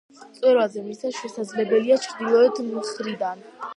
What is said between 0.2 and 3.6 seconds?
მწვერვალზე მისვლა შესაძლებელია ჩრდილოეთი მხრიდან.